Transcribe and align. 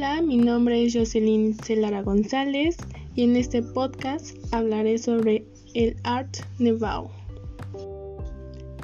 mi 0.00 0.38
nombre 0.38 0.82
es 0.82 0.94
Jocelyn 0.94 1.54
Celara 1.62 2.00
González 2.00 2.78
y 3.14 3.24
en 3.24 3.36
este 3.36 3.62
podcast 3.62 4.34
hablaré 4.50 4.96
sobre 4.96 5.44
el 5.74 5.94
Art 6.04 6.38
Nouveau. 6.58 7.10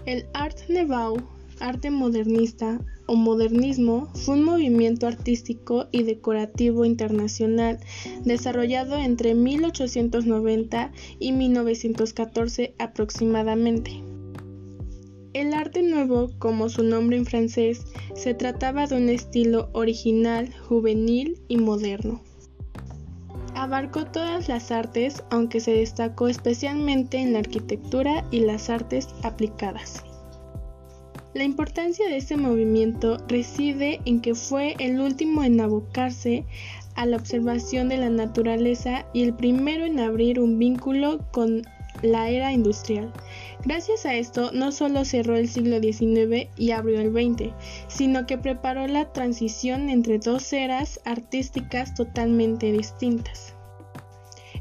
El 0.04 0.26
Art 0.34 0.58
Nouveau, 0.68 1.16
arte 1.58 1.90
modernista 1.90 2.78
o 3.06 3.16
modernismo, 3.16 4.10
fue 4.14 4.34
un 4.34 4.44
movimiento 4.44 5.06
artístico 5.06 5.86
y 5.90 6.02
decorativo 6.02 6.84
internacional 6.84 7.78
desarrollado 8.24 8.98
entre 8.98 9.34
1890 9.34 10.92
y 11.18 11.32
1914 11.32 12.74
aproximadamente. 12.78 14.05
El 15.36 15.52
arte 15.52 15.82
nuevo, 15.82 16.30
como 16.38 16.70
su 16.70 16.82
nombre 16.82 17.18
en 17.18 17.26
francés, 17.26 17.84
se 18.14 18.32
trataba 18.32 18.86
de 18.86 18.96
un 18.96 19.10
estilo 19.10 19.68
original, 19.74 20.50
juvenil 20.66 21.38
y 21.46 21.58
moderno. 21.58 22.22
Abarcó 23.54 24.06
todas 24.06 24.48
las 24.48 24.70
artes, 24.70 25.22
aunque 25.30 25.60
se 25.60 25.72
destacó 25.72 26.28
especialmente 26.28 27.18
en 27.18 27.34
la 27.34 27.40
arquitectura 27.40 28.24
y 28.30 28.40
las 28.40 28.70
artes 28.70 29.08
aplicadas. 29.24 30.02
La 31.34 31.44
importancia 31.44 32.08
de 32.08 32.16
este 32.16 32.38
movimiento 32.38 33.18
reside 33.28 34.00
en 34.06 34.22
que 34.22 34.34
fue 34.34 34.74
el 34.78 34.98
último 35.02 35.44
en 35.44 35.60
abocarse 35.60 36.46
a 36.94 37.04
la 37.04 37.18
observación 37.18 37.90
de 37.90 37.98
la 37.98 38.08
naturaleza 38.08 39.04
y 39.12 39.24
el 39.24 39.34
primero 39.34 39.84
en 39.84 40.00
abrir 40.00 40.40
un 40.40 40.58
vínculo 40.58 41.20
con 41.30 41.60
la 42.02 42.28
era 42.30 42.52
industrial. 42.52 43.12
Gracias 43.64 44.06
a 44.06 44.14
esto, 44.14 44.50
no 44.52 44.72
solo 44.72 45.04
cerró 45.04 45.36
el 45.36 45.48
siglo 45.48 45.80
XIX 45.80 46.48
y 46.56 46.70
abrió 46.70 47.00
el 47.00 47.12
XX, 47.12 47.52
sino 47.88 48.26
que 48.26 48.38
preparó 48.38 48.86
la 48.86 49.12
transición 49.12 49.88
entre 49.88 50.18
dos 50.18 50.52
eras 50.52 51.00
artísticas 51.04 51.94
totalmente 51.94 52.72
distintas. 52.72 53.56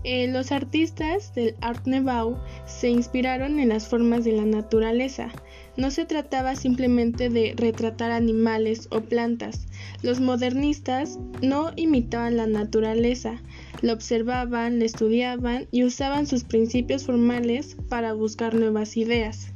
Eh, 0.04 0.28
los 0.28 0.52
artistas 0.52 1.34
del 1.34 1.56
Art 1.62 1.88
Nouveau 1.88 2.38
se 2.66 2.90
inspiraron 2.90 3.60
en 3.60 3.70
las 3.70 3.88
formas 3.88 4.24
de 4.24 4.34
la 4.34 4.46
naturaleza. 4.46 5.32
No 5.78 5.92
se 5.92 6.06
trataba 6.06 6.56
simplemente 6.56 7.30
de 7.30 7.54
retratar 7.58 8.12
animales 8.12 8.88
o 8.92 9.02
plantas. 9.02 9.68
Los 10.02 10.22
modernistas 10.22 11.20
no 11.42 11.72
imitaban 11.76 12.38
la 12.38 12.48
naturaleza, 12.48 13.42
la 13.82 13.94
observaban, 13.94 14.80
la 14.80 14.86
estudiaban 14.86 15.68
y 15.72 15.84
usaban 15.84 16.28
sus 16.28 16.44
principios 16.44 17.04
formales 17.04 17.76
para 17.90 18.14
buscar 18.14 18.56
nuevas 18.56 18.96
ideas. 18.96 19.52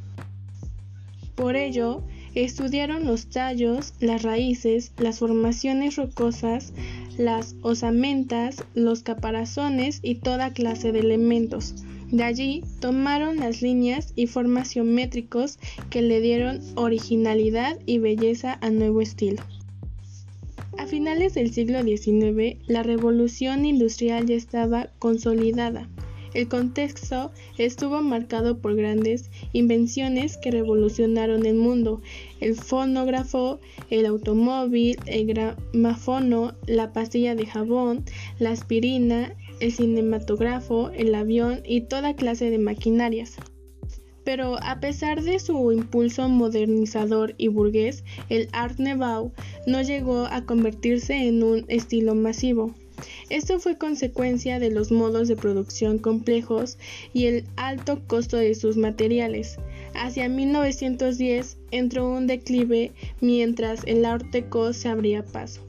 Por 1.36 1.56
ello, 1.56 2.04
estudiaron 2.36 3.06
los 3.06 3.30
tallos, 3.30 3.94
las 4.02 4.24
raíces, 4.24 4.92
las 4.98 5.20
formaciones 5.20 5.96
rocosas, 5.96 6.74
las 7.18 7.56
osamentas, 7.62 8.64
los 8.74 9.04
caparazones 9.04 10.00
y 10.04 10.16
toda 10.16 10.54
clase 10.54 10.92
de 10.92 11.00
elementos. 11.00 11.76
De 12.12 12.24
allí 12.24 12.64
tomaron 12.80 13.38
las 13.38 13.62
líneas 13.62 14.14
y 14.16 14.26
formas 14.26 14.72
geométricos 14.72 15.60
que 15.92 16.02
le 16.02 16.22
dieron 16.22 16.60
originalidad 16.76 17.78
y 17.86 18.00
belleza 18.00 18.54
al 18.54 18.80
nuevo 18.80 19.02
estilo. 19.02 19.44
A 20.80 20.88
finales 20.88 21.36
del 21.36 21.54
siglo 21.54 21.84
XIX, 21.84 22.58
la 22.68 22.82
revolución 22.82 23.66
industrial 23.66 24.26
ya 24.26 24.36
estaba 24.36 24.90
consolidada. 24.98 25.88
El 26.34 26.48
contexto 26.48 27.32
estuvo 27.58 28.02
marcado 28.02 28.60
por 28.60 28.76
grandes 28.76 29.30
invenciones 29.52 30.38
que 30.38 30.52
revolucionaron 30.52 31.46
el 31.46 31.56
mundo, 31.56 32.02
el 32.40 32.56
fonógrafo, 32.56 33.60
el 33.90 34.06
automóvil, 34.06 34.98
el 35.06 35.28
gramáfono, 35.28 36.54
la 36.66 36.94
pastilla 36.94 37.36
de 37.36 37.46
jabón, 37.46 38.06
la 38.38 38.52
aspirina, 38.52 39.36
el 39.60 39.72
cinematógrafo, 39.72 40.90
el 40.92 41.14
avión 41.16 41.62
y 41.66 41.82
toda 41.82 42.16
clase 42.16 42.50
de 42.50 42.58
maquinarias. 42.58 43.36
Pero 44.24 44.58
a 44.62 44.80
pesar 44.80 45.24
de 45.24 45.40
su 45.40 45.72
impulso 45.72 46.30
modernizador 46.30 47.34
y 47.38 47.48
burgués, 47.48 48.04
el 48.30 48.48
Art 48.52 48.78
Nouveau 48.78 49.32
no 49.66 49.82
llegó 49.82 50.26
a 50.26 50.46
convertirse 50.46 51.28
en 51.28 51.44
un 51.44 51.66
estilo 51.68 52.16
masivo. 52.16 52.74
Esto 53.30 53.60
fue 53.60 53.78
consecuencia 53.78 54.60
de 54.60 54.72
los 54.72 54.92
modos 54.92 55.28
de 55.28 55.36
producción 55.36 56.00
complejos 56.00 56.78
y 57.14 57.26
el 57.26 57.46
alto 57.56 58.02
costo 58.08 58.38
de 58.38 58.56
sus 58.56 58.78
materiales. 58.78 59.58
Hacia 59.94 60.30
1910 60.30 61.58
entró 61.72 62.10
un 62.10 62.28
declive 62.28 62.92
mientras 63.22 63.82
el 63.86 64.06
Art 64.06 64.26
Deco 64.32 64.74
se 64.74 64.90
abría 64.90 65.24
paso. 65.24 65.69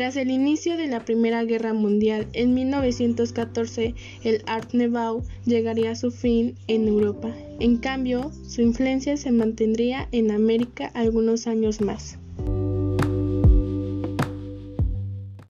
Tras 0.00 0.16
el 0.16 0.30
inicio 0.30 0.78
de 0.78 0.86
la 0.86 1.04
Primera 1.04 1.44
Guerra 1.44 1.74
Mundial 1.74 2.26
en 2.32 2.54
1914, 2.54 3.94
el 4.24 4.42
Art 4.46 4.72
Nouveau 4.72 5.22
llegaría 5.44 5.90
a 5.90 5.94
su 5.94 6.10
fin 6.10 6.54
en 6.68 6.88
Europa. 6.88 7.28
En 7.58 7.76
cambio, 7.76 8.32
su 8.48 8.62
influencia 8.62 9.18
se 9.18 9.30
mantendría 9.30 10.08
en 10.10 10.30
América 10.30 10.90
algunos 10.94 11.46
años 11.46 11.82
más. 11.82 12.16